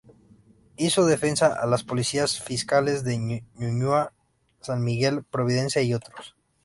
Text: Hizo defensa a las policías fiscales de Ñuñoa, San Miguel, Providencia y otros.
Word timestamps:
Hizo 0.77 1.05
defensa 1.05 1.53
a 1.53 1.67
las 1.67 1.83
policías 1.83 2.39
fiscales 2.41 3.03
de 3.03 3.19
Ñuñoa, 3.53 4.13
San 4.59 4.83
Miguel, 4.83 5.23
Providencia 5.25 5.83
y 5.83 5.93
otros. 5.93 6.35